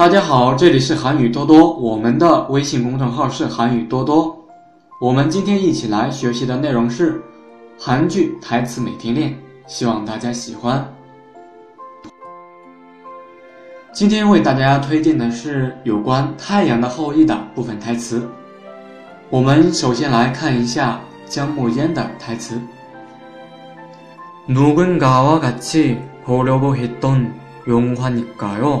[0.00, 4.34] 大家好，这里是韩语多多，我们的微信公众号是韩语多多。
[4.98, 7.20] 我们今天一起来学习的内容是
[7.78, 9.36] 韩剧台词每天练，
[9.66, 10.82] 希望大家喜欢。
[13.92, 18.26] 今天为大家推荐的是有关《太阳的后裔》的部分台词。
[19.28, 22.58] 我们首先来看一下姜暮烟的台词：
[24.48, 25.94] 누군가와같이
[26.26, 27.26] 보려고했던
[27.66, 28.80] 영화니까 요。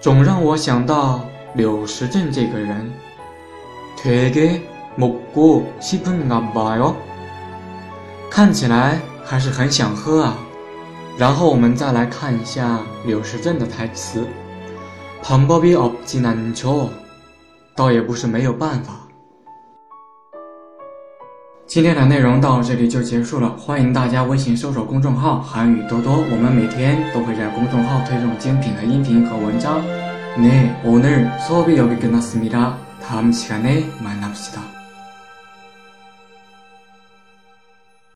[0.00, 2.92] 总让我想到柳时镇这个人.
[3.96, 7.00] 되게 먹고 싶은가 봐요.
[8.28, 10.51] 看起来还是很想喝啊。
[11.18, 14.26] 然后我们再来看一下柳时镇的台词。
[15.22, 16.88] 旁白：比奥基难求，
[17.76, 18.94] 倒也不是没有办法。
[21.66, 29.80] 今天的内容到这里就结束了，欢迎大家微信搜索公众号“韩语多多”，我们每天都会在公众号推送精品的音频和文章。
[30.36, 32.72] 내오늘수업이여기끝났습니다
[33.06, 34.81] 다음시간에만나봅시다